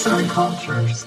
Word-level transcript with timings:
Arts 0.00 0.12
and 0.12 0.30
Cultures. 0.30 1.06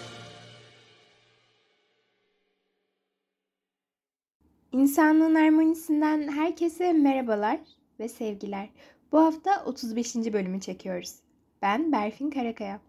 İnsanlığın 4.71 5.35
harmonisinden 5.35 6.27
herkese 6.27 6.93
merhabalar 6.93 7.59
ve 7.99 8.09
sevgiler. 8.09 8.69
Bu 9.11 9.19
hafta 9.19 9.65
35. 9.65 10.15
bölümü 10.15 10.61
çekiyoruz. 10.61 11.15
Ben 11.61 11.91
Berfin 11.91 12.29
Karakaya. 12.29 12.79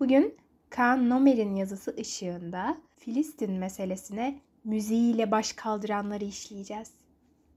Bugün 0.00 0.34
Kaan 0.70 1.10
Nomer'in 1.10 1.56
yazısı 1.56 1.96
ışığında 2.00 2.76
Filistin 2.96 3.52
meselesine 3.52 4.40
müziğiyle 4.64 5.30
baş 5.30 5.52
kaldıranları 5.52 6.24
işleyeceğiz. 6.24 6.90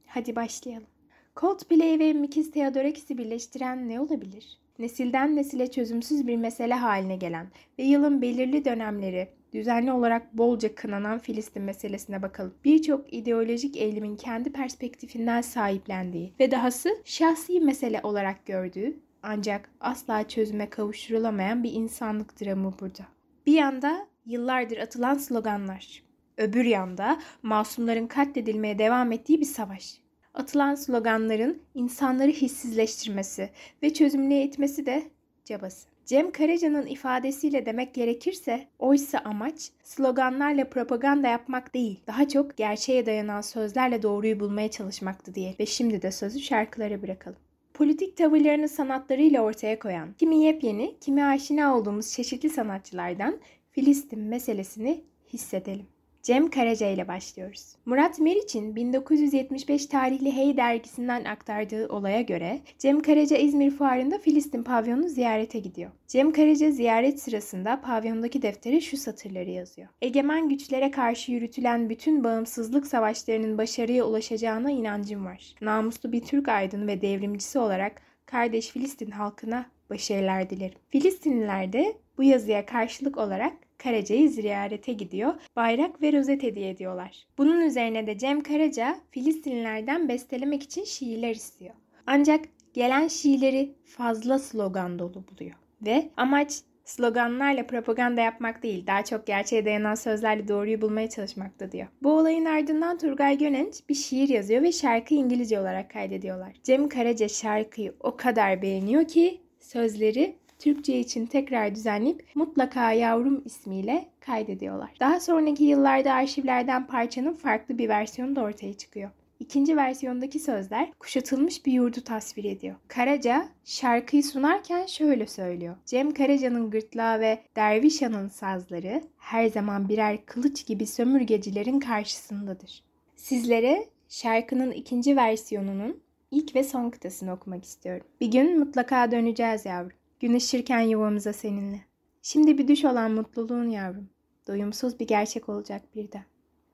Hadi 0.08 0.36
başlayalım. 0.36 0.88
Coldplay 1.36 2.00
ve 2.00 2.14
Mikis 2.14 2.52
Theodorakis'i 2.52 3.18
birleştiren 3.18 3.90
ne 3.90 4.00
olabilir? 4.00 4.60
Nesilden 4.80 5.36
nesile 5.36 5.72
çözümsüz 5.72 6.28
bir 6.28 6.38
mesele 6.38 6.74
haline 6.74 7.16
gelen 7.16 7.48
ve 7.80 7.84
yılın 7.84 8.22
belirli 8.22 8.66
dönemleri 8.66 9.30
düzenli 9.54 9.92
olarak 9.92 10.38
bolca 10.38 10.76
kınanan 10.76 11.20
Filistin 11.20 11.64
meselesine 11.64 12.22
bakalım. 12.22 12.54
Birçok 12.66 13.14
ideolojik 13.14 13.78
eğilimin 13.78 14.16
kendi 14.16 14.52
perspektifinden 14.52 15.42
sahiplendiği 15.42 16.34
ve 16.40 16.52
dahası 16.52 16.90
şahsi 17.06 17.60
mesele 17.60 18.00
olarak 18.04 18.46
gördüğü 18.46 19.00
ancak 19.24 19.70
asla 19.80 20.28
çözüme 20.28 20.70
kavuşturulamayan 20.70 21.64
bir 21.64 21.72
insanlık 21.72 22.42
dramı 22.42 22.74
burada. 22.80 23.04
Bir 23.46 23.54
yanda 23.54 24.08
yıllardır 24.26 24.78
atılan 24.78 25.18
sloganlar, 25.18 26.04
öbür 26.38 26.66
yanda 26.66 27.20
masumların 27.44 28.08
katledilmeye 28.08 28.80
devam 28.80 29.12
ettiği 29.12 29.40
bir 29.40 29.46
savaş. 29.46 30.09
Atılan 30.34 30.76
sloganların 30.76 31.58
insanları 31.76 32.32
hissizleştirmesi 32.32 33.50
ve 33.84 33.94
çözümlüğe 33.94 34.44
itmesi 34.44 34.86
de 34.86 35.04
cabası. 35.46 35.90
Cem 36.06 36.32
Karaca'nın 36.32 36.86
ifadesiyle 36.86 37.66
demek 37.66 37.94
gerekirse 37.94 38.68
oysa 38.80 39.20
amaç 39.20 39.72
sloganlarla 39.84 40.70
propaganda 40.70 41.28
yapmak 41.28 41.74
değil, 41.74 42.00
daha 42.08 42.28
çok 42.28 42.58
gerçeğe 42.58 43.06
dayanan 43.06 43.42
sözlerle 43.42 44.04
doğruyu 44.04 44.40
bulmaya 44.40 44.72
çalışmaktı 44.72 45.36
diye. 45.36 45.56
Ve 45.60 45.66
şimdi 45.66 46.02
de 46.02 46.12
sözü 46.12 46.40
şarkılara 46.40 47.02
bırakalım. 47.02 47.40
Politik 47.74 48.18
tavırlarını 48.18 48.70
sanatlarıyla 48.70 49.42
ortaya 49.42 49.80
koyan, 49.80 50.14
kimi 50.14 50.44
yepyeni, 50.44 50.96
kimi 51.02 51.24
aşina 51.24 51.78
olduğumuz 51.78 52.12
çeşitli 52.12 52.50
sanatçılardan 52.50 53.40
Filistin 53.72 54.20
meselesini 54.20 55.04
hissedelim. 55.34 55.86
Cem 56.24 56.50
Karaca 56.50 56.88
ile 56.88 57.08
başlıyoruz. 57.08 57.76
Murat 57.86 58.20
Meriç'in 58.20 58.76
1975 58.76 59.86
tarihli 59.86 60.36
Hey 60.36 60.58
dergisinden 60.58 61.26
aktardığı 61.26 61.88
olaya 61.88 62.22
göre 62.22 62.60
Cem 62.78 63.00
Karaca 63.00 63.38
İzmir 63.38 63.72
Fuarı'nda 63.72 64.18
Filistin 64.18 64.64
pavyonunu 64.64 65.10
ziyarete 65.10 65.60
gidiyor. 65.60 65.92
Cem 66.08 66.32
Karaca 66.32 66.72
ziyaret 66.72 67.22
sırasında 67.22 67.82
pavyondaki 67.82 68.42
deftere 68.42 68.82
şu 68.82 68.98
satırları 68.98 69.50
yazıyor. 69.50 69.88
Egemen 70.02 70.50
güçlere 70.50 70.92
karşı 70.92 71.32
yürütülen 71.32 71.90
bütün 71.90 72.24
bağımsızlık 72.24 72.88
savaşlarının 72.88 73.58
başarıya 73.58 74.06
ulaşacağına 74.06 74.72
inancım 74.72 75.26
var. 75.26 75.56
Namuslu 75.62 76.12
bir 76.12 76.22
Türk 76.22 76.48
aydını 76.48 76.88
ve 76.88 77.02
devrimcisi 77.02 77.60
olarak 77.60 78.02
kardeş 78.26 78.70
Filistin 78.70 79.12
halkına 79.12 79.66
başarılar 79.90 80.50
dilerim. 80.50 80.78
Filistinliler 80.90 81.74
de 81.74 81.98
bu 82.18 82.24
yazıya 82.24 82.66
karşılık 82.66 83.18
olarak 83.18 83.54
Karaca'yı 83.84 84.30
ziyarete 84.30 84.94
gidiyor. 84.94 85.34
Bayrak 85.56 86.02
ve 86.02 86.14
rozet 86.14 86.44
hediye 86.44 86.70
ediyorlar. 86.70 87.28
Bunun 87.38 87.62
üzerine 87.62 88.08
de 88.08 88.18
Cem 88.18 88.44
Karaca 88.44 88.98
Filistinlilerden 89.12 90.10
bestelemek 90.10 90.64
için 90.64 90.84
şiirler 90.84 91.36
istiyor. 91.36 91.74
Ancak 92.08 92.46
gelen 92.74 93.08
şiirleri 93.08 93.76
fazla 93.86 94.40
slogan 94.40 95.00
dolu 95.00 95.24
buluyor. 95.28 95.56
Ve 95.82 96.10
amaç 96.18 96.62
sloganlarla 96.86 97.68
propaganda 97.68 98.22
yapmak 98.22 98.64
değil, 98.64 98.88
daha 98.88 99.06
çok 99.06 99.28
gerçeğe 99.28 99.66
dayanan 99.66 99.96
sözlerle 99.96 100.48
doğruyu 100.48 100.82
bulmaya 100.82 101.10
çalışmakta 101.10 101.72
diyor. 101.72 101.88
Bu 102.04 102.12
olayın 102.12 102.46
ardından 102.46 102.98
Turgay 102.98 103.38
Gönenç 103.38 103.76
bir 103.90 103.96
şiir 103.96 104.30
yazıyor 104.30 104.62
ve 104.62 104.72
şarkıyı 104.72 105.20
İngilizce 105.20 105.60
olarak 105.60 105.92
kaydediyorlar. 105.92 106.54
Cem 106.64 106.90
Karaca 106.90 107.28
şarkıyı 107.28 107.94
o 108.00 108.18
kadar 108.18 108.62
beğeniyor 108.62 109.08
ki 109.08 109.42
sözleri 109.60 110.36
Türkçe 110.60 111.00
için 111.00 111.26
tekrar 111.26 111.76
düzenleyip 111.76 112.26
Mutlaka 112.36 112.92
Yavrum 112.92 113.42
ismiyle 113.46 114.06
kaydediyorlar. 114.20 114.90
Daha 115.00 115.20
sonraki 115.20 115.64
yıllarda 115.64 116.14
arşivlerden 116.14 116.88
parçanın 116.88 117.34
farklı 117.34 117.78
bir 117.78 117.90
versiyonu 117.90 118.36
da 118.36 118.42
ortaya 118.42 118.74
çıkıyor. 118.74 119.10
İkinci 119.40 119.78
versiyondaki 119.78 120.40
sözler 120.40 120.92
kuşatılmış 121.00 121.66
bir 121.66 121.72
yurdu 121.74 122.02
tasvir 122.02 122.44
ediyor. 122.44 122.76
Karaca 122.88 123.50
şarkıyı 123.66 124.24
sunarken 124.24 124.86
şöyle 124.86 125.28
söylüyor. 125.28 125.76
Cem 125.86 126.14
Karaca'nın 126.14 126.70
gırtlağı 126.70 127.20
ve 127.20 127.40
Dervişan'ın 127.56 128.28
sazları 128.30 129.04
her 129.18 129.48
zaman 129.48 129.90
birer 129.90 130.26
kılıç 130.26 130.66
gibi 130.66 130.88
sömürgecilerin 130.88 131.80
karşısındadır. 131.80 132.84
Sizlere 133.16 133.86
şarkının 134.10 134.72
ikinci 134.72 135.16
versiyonunun 135.16 136.02
ilk 136.32 136.56
ve 136.56 136.64
son 136.64 136.90
kıtasını 136.90 137.34
okumak 137.34 137.64
istiyorum. 137.64 138.08
Bir 138.22 138.32
gün 138.32 138.60
mutlaka 138.60 139.12
döneceğiz 139.12 139.66
yavrum. 139.66 139.99
Gün 140.20 140.34
ışırken 140.34 140.80
yuvamıza 140.80 141.34
seninle. 141.34 141.82
Şimdi 142.22 142.58
bir 142.58 142.68
düş 142.68 142.86
olan 142.86 143.12
mutluluğun 143.12 143.70
yavrum. 143.70 144.10
Doyumsuz 144.48 145.00
bir 145.00 145.08
gerçek 145.08 145.50
olacak 145.50 145.82
birden. 145.96 146.24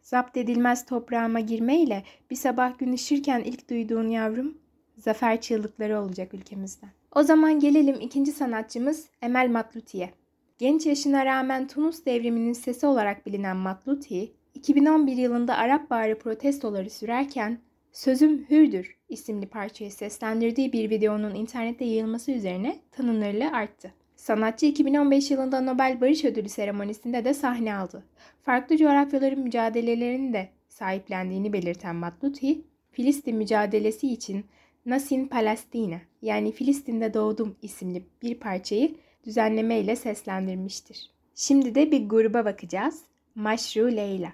Zapt 0.01 0.38
edilmez 0.38 0.85
toprağıma 0.85 1.39
girmeyle 1.39 2.03
bir 2.31 2.35
sabah 2.35 2.78
gün 2.78 2.94
ışırken 2.94 3.39
ilk 3.39 3.69
duyduğun 3.69 4.07
yavrum 4.07 4.57
zafer 4.97 5.41
çığlıkları 5.41 6.00
olacak 6.00 6.34
ülkemizden. 6.34 6.89
O 7.16 7.23
zaman 7.23 7.59
gelelim 7.59 7.97
ikinci 8.01 8.31
sanatçımız 8.31 9.07
Emel 9.22 9.50
Matluti'ye. 9.50 10.09
Genç 10.57 10.85
yaşına 10.85 11.25
rağmen 11.25 11.67
Tunus 11.67 12.05
devriminin 12.05 12.53
sesi 12.53 12.88
olarak 12.88 13.25
bilinen 13.25 13.57
Matluti, 13.57 14.31
2011 14.53 15.17
yılında 15.17 15.57
Arap 15.57 15.89
Baharı 15.89 16.19
protestoları 16.19 16.89
sürerken 16.89 17.59
Sözüm 17.95 18.45
Hürdür 18.50 18.95
isimli 19.09 19.45
parçayı 19.45 19.91
seslendirdiği 19.91 20.73
bir 20.73 20.89
videonun 20.89 21.35
internette 21.35 21.85
yayılması 21.85 22.31
üzerine 22.31 22.79
tanınırlığı 22.91 23.51
arttı. 23.51 23.94
Sanatçı 24.16 24.66
2015 24.66 25.31
yılında 25.31 25.61
Nobel 25.61 26.01
Barış 26.01 26.25
Ödülü 26.25 26.50
seremonisinde 26.50 27.25
de 27.25 27.34
sahne 27.34 27.75
aldı. 27.75 28.03
Farklı 28.44 28.78
coğrafyaların 28.78 29.39
mücadelelerini 29.39 30.34
de 30.34 30.50
sahiplendiğini 30.69 31.53
belirten 31.53 31.95
Matluti, 31.95 32.61
Filistin 32.91 33.35
mücadelesi 33.35 34.07
için 34.13 34.45
Nasin 34.85 35.28
Palestina 35.28 36.01
yani 36.22 36.51
Filistin'de 36.51 37.13
doğdum 37.13 37.55
isimli 37.61 38.03
bir 38.22 38.39
parçayı 38.39 38.95
düzenleme 39.25 39.79
ile 39.79 39.95
seslendirmiştir. 39.95 41.11
Şimdi 41.35 41.75
de 41.75 41.91
bir 41.91 42.09
gruba 42.09 42.45
bakacağız. 42.45 43.01
Maşru 43.35 43.91
Leyla. 43.91 44.34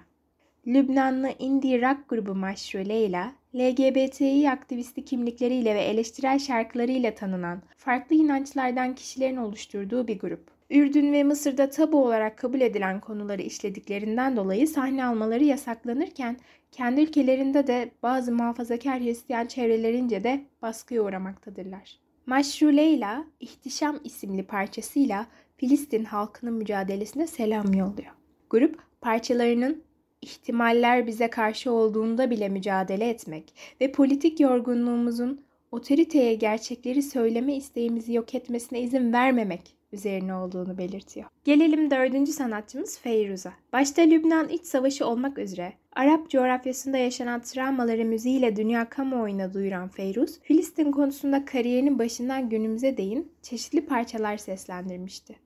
Lübnanlı 0.66 1.30
indie 1.38 1.82
rock 1.82 2.08
grubu 2.08 2.34
Maşru 2.34 2.88
Leyla, 2.88 3.32
LGBTİ 3.54 4.50
aktivisti 4.50 5.04
kimlikleriyle 5.04 5.74
ve 5.74 5.80
eleştirel 5.80 6.38
şarkılarıyla 6.38 7.14
tanınan, 7.14 7.62
farklı 7.76 8.16
inançlardan 8.16 8.94
kişilerin 8.94 9.36
oluşturduğu 9.36 10.08
bir 10.08 10.18
grup. 10.18 10.50
Ürdün 10.70 11.12
ve 11.12 11.24
Mısır'da 11.24 11.70
tabu 11.70 12.04
olarak 12.04 12.38
kabul 12.38 12.60
edilen 12.60 13.00
konuları 13.00 13.42
işlediklerinden 13.42 14.36
dolayı 14.36 14.68
sahne 14.68 15.04
almaları 15.04 15.44
yasaklanırken 15.44 16.36
kendi 16.70 17.00
ülkelerinde 17.00 17.66
de 17.66 17.90
bazı 18.02 18.32
muhafazakar 18.32 19.00
Hristiyan 19.00 19.46
çevrelerince 19.46 20.24
de 20.24 20.44
baskıya 20.62 21.02
uğramaktadırlar. 21.02 21.98
Maşru 22.26 22.76
Leyla, 22.76 23.24
İhtişam 23.40 24.00
isimli 24.04 24.42
parçasıyla 24.42 25.26
Filistin 25.56 26.04
halkının 26.04 26.54
mücadelesine 26.54 27.26
selam 27.26 27.74
yolluyor. 27.74 28.12
Grup 28.50 28.78
parçalarının 29.00 29.82
ihtimaller 30.22 31.06
bize 31.06 31.30
karşı 31.30 31.72
olduğunda 31.72 32.30
bile 32.30 32.48
mücadele 32.48 33.08
etmek 33.08 33.54
ve 33.80 33.92
politik 33.92 34.40
yorgunluğumuzun 34.40 35.44
otoriteye 35.72 36.34
gerçekleri 36.34 37.02
söyleme 37.02 37.56
isteğimizi 37.56 38.12
yok 38.12 38.34
etmesine 38.34 38.80
izin 38.80 39.12
vermemek 39.12 39.76
üzerine 39.92 40.34
olduğunu 40.34 40.78
belirtiyor. 40.78 41.26
Gelelim 41.44 41.90
dördüncü 41.90 42.32
sanatçımız 42.32 42.98
Feyruz'a. 42.98 43.52
Başta 43.72 44.02
Lübnan 44.02 44.48
iç 44.48 44.64
savaşı 44.64 45.06
olmak 45.06 45.38
üzere 45.38 45.72
Arap 45.92 46.30
coğrafyasında 46.30 46.98
yaşanan 46.98 47.42
travmaları 47.42 48.04
müziğiyle 48.04 48.56
dünya 48.56 48.88
kamuoyuna 48.88 49.54
duyuran 49.54 49.88
Feyruz, 49.88 50.40
Filistin 50.40 50.92
konusunda 50.92 51.44
kariyerinin 51.44 51.98
başından 51.98 52.48
günümüze 52.48 52.96
değin 52.96 53.32
çeşitli 53.42 53.86
parçalar 53.86 54.36
seslendirmişti. 54.36 55.36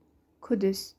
Kudüs, 0.40 0.92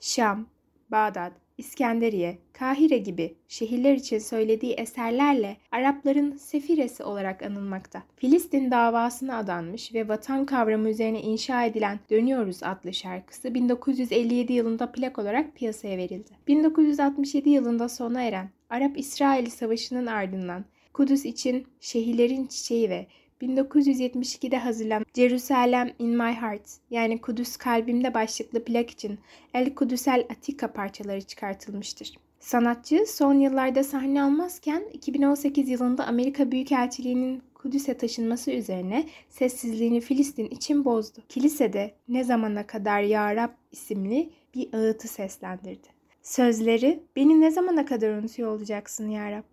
Şam, 0.00 0.46
Bağdat, 0.90 1.32
İskenderiye, 1.58 2.38
Kahire 2.52 2.98
gibi 2.98 3.34
şehirler 3.48 3.94
için 3.94 4.18
söylediği 4.18 4.72
eserlerle 4.72 5.56
Arapların 5.72 6.36
sefiresi 6.36 7.04
olarak 7.04 7.42
anılmakta. 7.42 8.02
Filistin 8.16 8.70
davasına 8.70 9.38
adanmış 9.38 9.94
ve 9.94 10.08
vatan 10.08 10.46
kavramı 10.46 10.90
üzerine 10.90 11.22
inşa 11.22 11.64
edilen 11.64 12.00
Dönüyoruz 12.10 12.62
adlı 12.62 12.94
şarkısı 12.94 13.54
1957 13.54 14.52
yılında 14.52 14.92
plak 14.92 15.18
olarak 15.18 15.56
piyasaya 15.56 15.96
verildi. 15.96 16.30
1967 16.48 17.50
yılında 17.50 17.88
sona 17.88 18.22
eren 18.22 18.50
Arap-İsrail 18.70 19.50
Savaşı'nın 19.50 20.06
ardından 20.06 20.64
Kudüs 20.92 21.24
için 21.24 21.66
şehirlerin 21.80 22.46
çiçeği 22.46 22.90
ve 22.90 23.06
1972'de 23.42 24.56
hazırlanan 24.58 25.06
Jerusalem 25.16 25.90
in 25.98 26.08
My 26.08 26.32
Heart 26.32 26.70
yani 26.90 27.20
Kudüs 27.20 27.56
Kalbimde 27.56 28.14
başlıklı 28.14 28.64
plak 28.64 28.90
için 28.90 29.18
El 29.54 29.74
Kudüsel 29.74 30.26
Atika 30.30 30.72
parçaları 30.72 31.22
çıkartılmıştır. 31.22 32.14
Sanatçı 32.40 33.04
son 33.06 33.34
yıllarda 33.34 33.84
sahne 33.84 34.22
almazken 34.22 34.82
2018 34.92 35.68
yılında 35.68 36.06
Amerika 36.06 36.52
Büyükelçiliği'nin 36.52 37.42
Kudüs'e 37.54 37.94
taşınması 37.94 38.50
üzerine 38.50 39.06
sessizliğini 39.28 40.00
Filistin 40.00 40.46
için 40.46 40.84
bozdu. 40.84 41.18
Kilisede 41.28 41.94
Ne 42.08 42.24
Zamana 42.24 42.66
Kadar 42.66 43.00
Ya 43.00 43.36
Rab 43.36 43.50
isimli 43.72 44.30
bir 44.54 44.74
ağıtı 44.74 45.08
seslendirdi. 45.08 45.88
Sözleri 46.22 47.00
beni 47.16 47.40
ne 47.40 47.50
zamana 47.50 47.86
kadar 47.86 48.10
unutuyor 48.10 48.50
olacaksın 48.56 49.08
ya 49.08 49.30
Rab? 49.30 49.44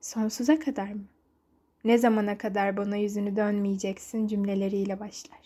Sonsuza 0.00 0.58
kadar 0.58 0.92
mı? 0.92 1.04
Ne 1.84 1.98
zamana 1.98 2.38
kadar 2.38 2.76
bana 2.76 2.96
yüzünü 2.96 3.36
dönmeyeceksin 3.36 4.26
cümleleriyle 4.26 5.00
başlar. 5.00 5.40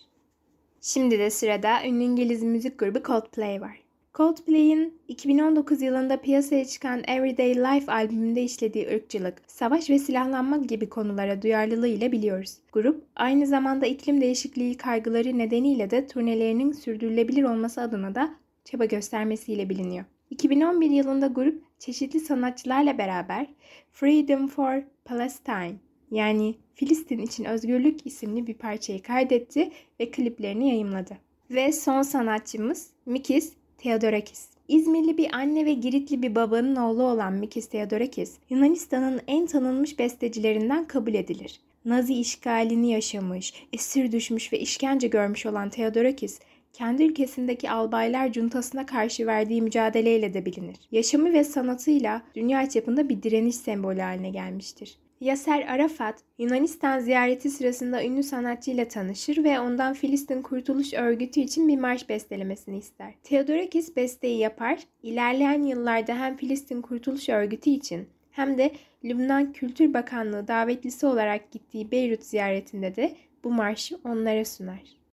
Şimdi 0.81 1.19
de 1.19 1.31
sırada 1.31 1.87
ünlü 1.87 2.03
İngiliz 2.03 2.43
müzik 2.43 2.79
grubu 2.79 3.03
Coldplay 3.03 3.61
var. 3.61 3.85
Coldplay'in 4.15 4.99
2019 5.09 5.83
yılında 5.83 6.21
piyasaya 6.21 6.65
çıkan 6.65 7.03
Everyday 7.09 7.55
Life 7.55 7.93
albümünde 7.93 8.43
işlediği 8.43 8.89
ırkçılık, 8.89 9.43
savaş 9.47 9.91
ve 9.91 9.99
silahlanma 9.99 10.57
gibi 10.57 10.89
konulara 10.89 11.43
duyarlılığı 11.43 11.89
ile 11.89 12.13
biliyoruz. 12.13 12.59
Grup 12.73 13.05
aynı 13.17 13.47
zamanda 13.47 13.87
iklim 13.87 14.21
değişikliği 14.21 14.77
kaygıları 14.77 15.39
nedeniyle 15.39 15.91
de 15.91 16.07
turnelerinin 16.07 16.73
sürdürülebilir 16.73 17.43
olması 17.43 17.81
adına 17.81 18.15
da 18.15 18.35
çaba 18.65 18.85
göstermesiyle 18.85 19.69
biliniyor. 19.69 20.05
2011 20.31 20.91
yılında 20.91 21.27
grup 21.27 21.63
çeşitli 21.79 22.21
sanatçılarla 22.21 22.99
beraber 22.99 23.47
Freedom 23.93 24.49
for 24.49 24.83
Palestine 25.05 25.75
yani 26.11 26.55
Filistin 26.75 27.19
için 27.19 27.45
Özgürlük 27.45 28.07
isimli 28.07 28.47
bir 28.47 28.55
parçayı 28.55 29.03
kaydetti 29.03 29.71
ve 30.01 30.11
kliplerini 30.11 30.69
yayımladı. 30.69 31.19
Ve 31.51 31.73
son 31.73 32.03
sanatçımız 32.03 32.91
Mikis 33.07 33.53
Theodorakis. 33.79 34.49
İzmirli 34.69 35.19
bir 35.19 35.35
anne 35.35 35.67
ve 35.67 35.73
Giritli 35.73 36.23
bir 36.23 36.35
babanın 36.35 36.77
oğlu 36.77 37.03
olan 37.03 37.33
Mikis 37.33 37.69
Theodorakis, 37.69 38.35
Yunanistan'ın 38.51 39.21
en 39.27 39.47
tanınmış 39.47 39.99
bestecilerinden 39.99 40.85
kabul 40.85 41.15
edilir. 41.15 41.61
Nazi 41.85 42.15
işgalini 42.15 42.91
yaşamış, 42.91 43.53
esir 43.73 44.13
düşmüş 44.13 44.53
ve 44.53 44.59
işkence 44.59 45.09
görmüş 45.09 45.47
olan 45.47 45.71
Theodorakis, 45.71 46.41
kendi 46.73 47.03
ülkesindeki 47.03 47.71
albaylar 47.71 48.33
cuntasına 48.33 48.87
karşı 48.87 49.27
verdiği 49.27 49.63
mücadeleyle 49.63 50.35
de 50.35 50.47
bilinir. 50.47 50.77
Yaşamı 50.93 51.33
ve 51.33 51.45
sanatıyla 51.45 52.23
dünya 52.35 52.69
çapında 52.69 53.09
bir 53.09 53.23
direniş 53.23 53.57
sembolü 53.57 54.01
haline 54.01 54.31
gelmiştir. 54.31 54.99
Yaser 55.21 55.67
Arafat, 55.69 56.21
Yunanistan 56.39 57.01
ziyareti 57.01 57.51
sırasında 57.51 58.05
ünlü 58.05 58.23
sanatçıyla 58.23 58.89
tanışır 58.89 59.45
ve 59.45 59.61
ondan 59.61 59.95
Filistin 59.95 60.43
Kurtuluş 60.43 60.95
Örgütü 60.95 61.41
için 61.41 61.69
bir 61.69 61.79
marş 61.79 62.09
bestelemesini 62.09 62.79
ister. 62.79 63.15
Theodorakis 63.23 63.97
besteyi 63.97 64.39
yapar, 64.39 64.79
ilerleyen 65.03 65.63
yıllarda 65.63 66.19
hem 66.19 66.37
Filistin 66.37 66.83
Kurtuluş 66.83 67.29
Örgütü 67.29 67.71
için 67.71 68.09
hem 68.31 68.59
de 68.59 68.71
Lübnan 69.05 69.53
Kültür 69.53 69.95
Bakanlığı 69.95 70.49
davetlisi 70.49 71.07
olarak 71.07 71.51
gittiği 71.51 71.91
Beyrut 71.91 72.23
ziyaretinde 72.23 72.97
de 72.97 73.17
bu 73.45 73.51
marşı 73.51 73.99
onlara 74.05 74.45
sunar. 74.45 75.04